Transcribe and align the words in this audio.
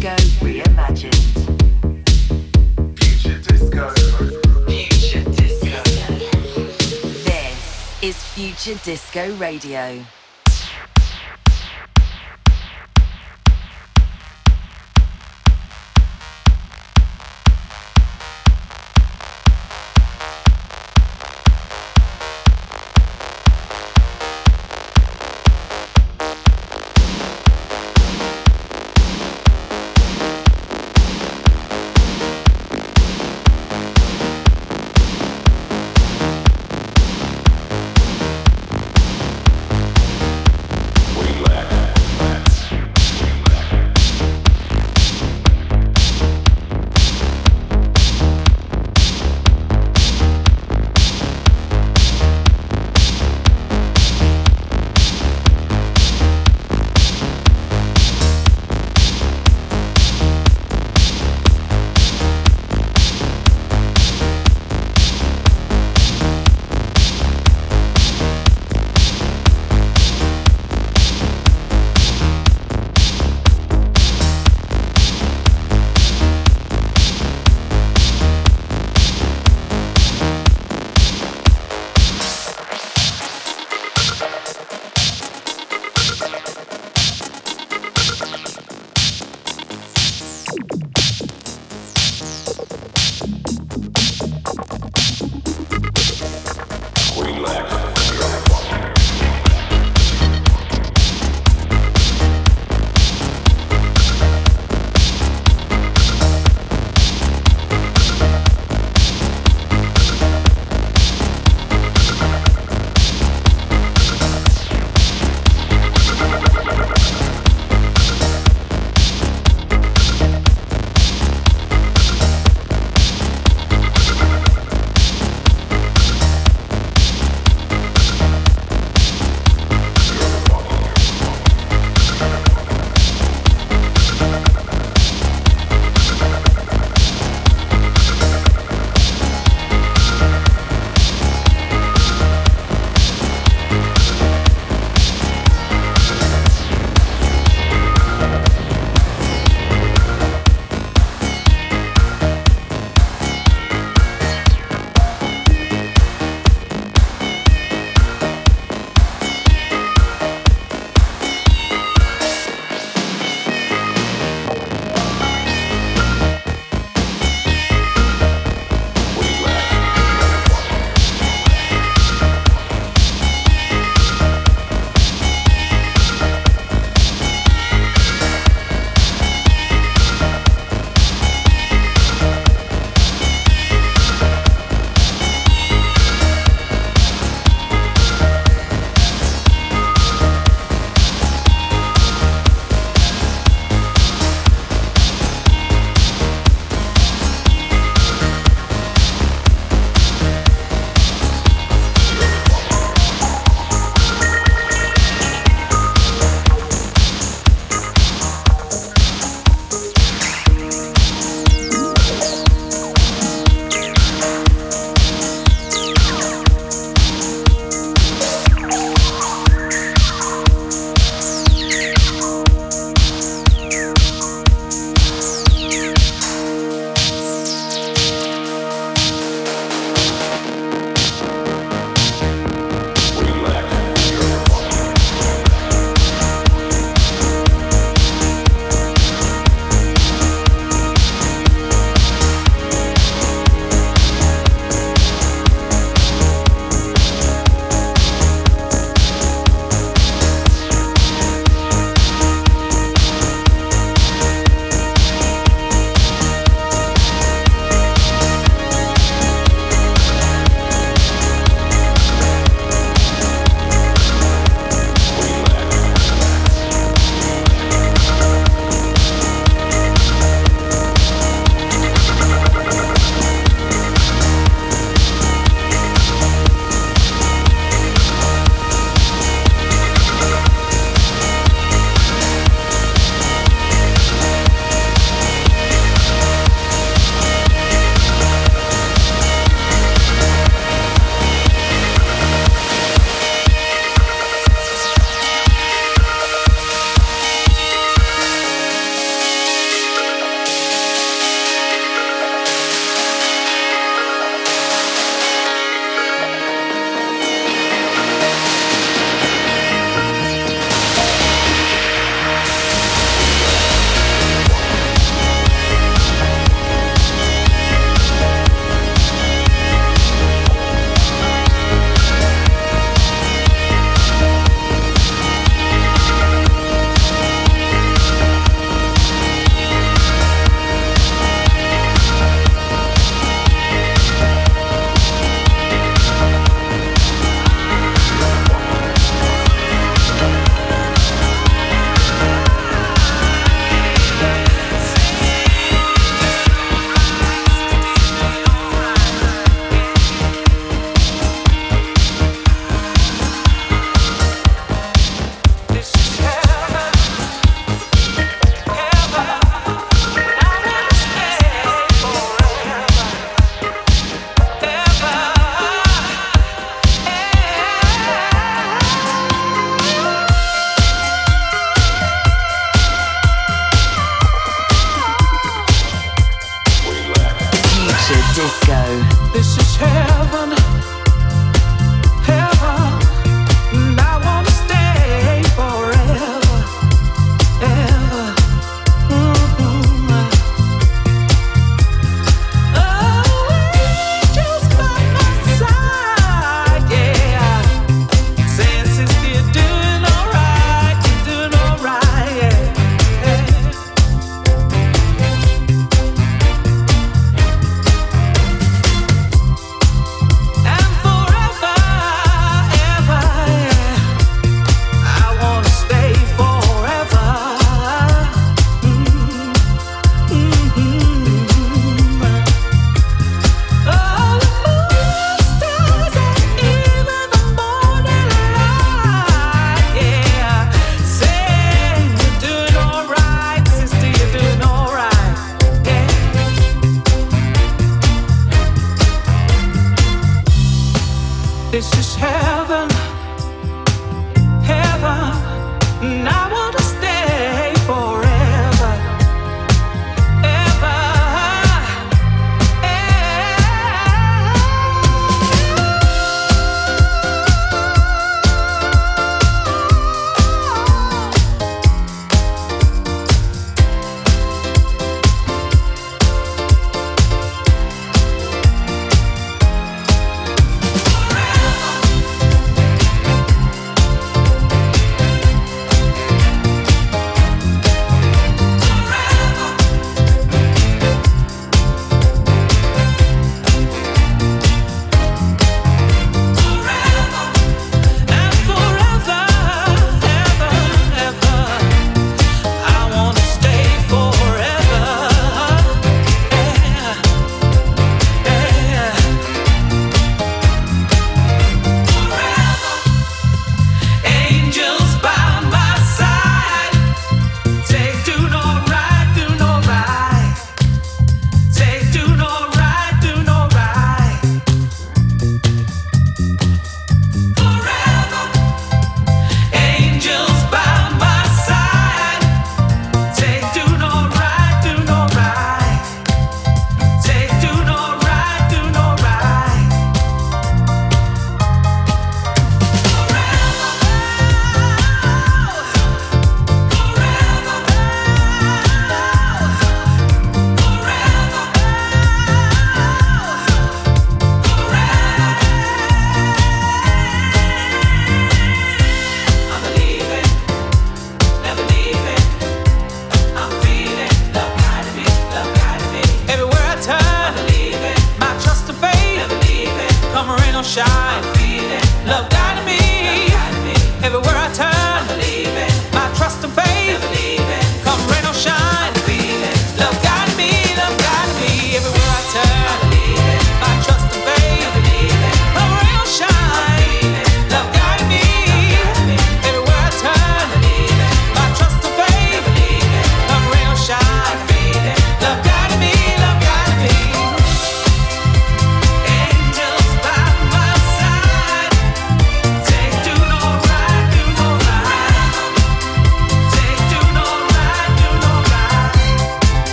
disco 0.00 0.16
reimagined. 0.44 1.14
Future 2.98 3.38
disco. 3.38 3.90
Future 4.66 5.24
disco. 5.30 5.82
This 7.24 8.02
is 8.02 8.16
Future 8.34 8.78
Disco 8.84 9.34
Radio. 9.36 10.04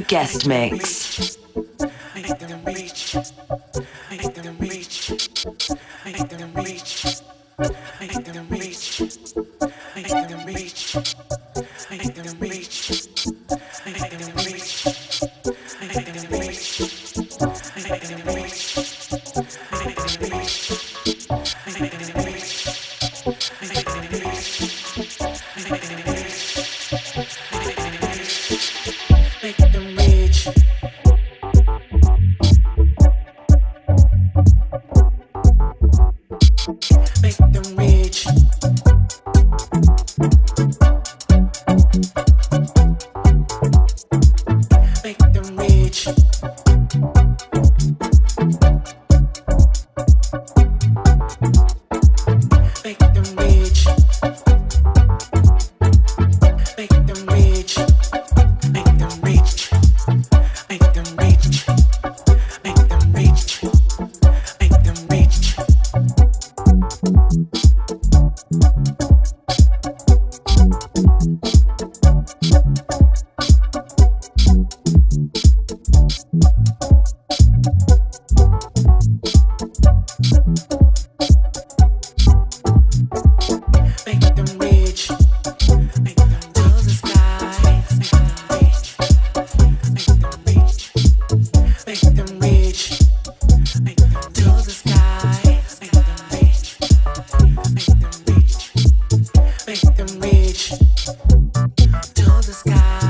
Guest 0.00 0.46
mix. 0.46 1.36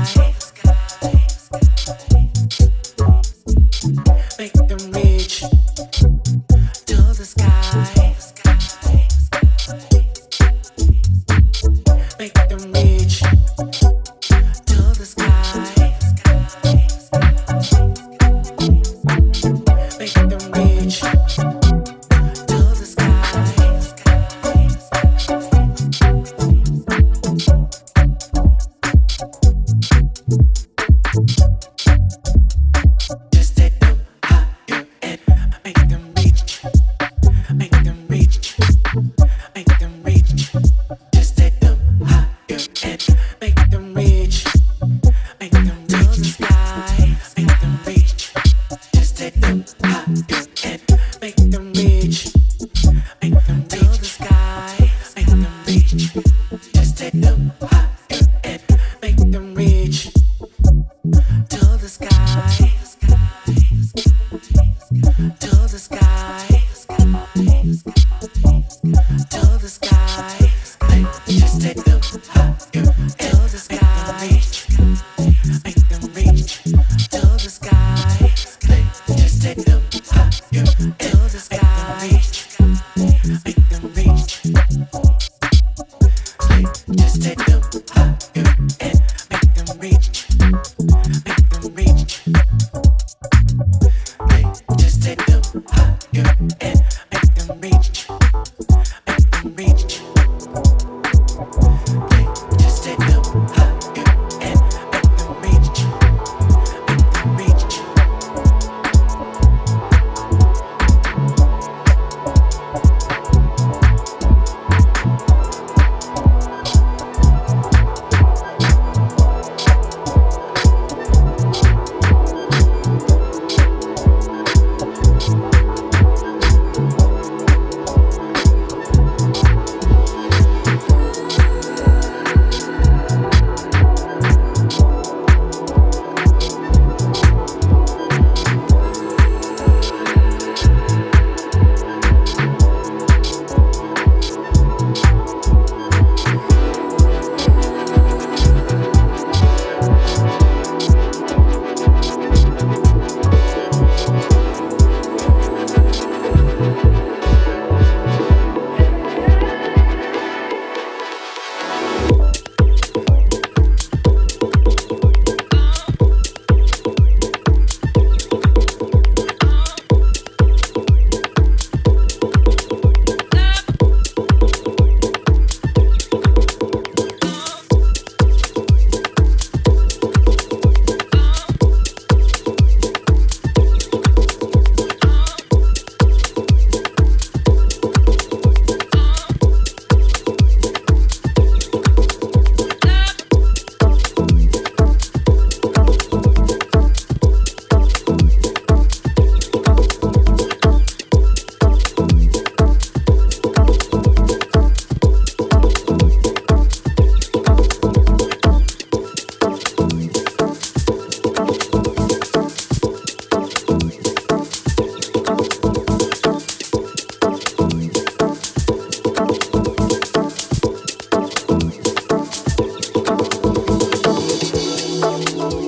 high. 0.03 0.42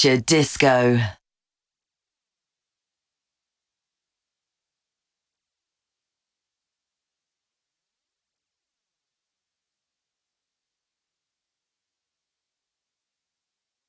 Future 0.00 0.22
Disco. 0.24 1.19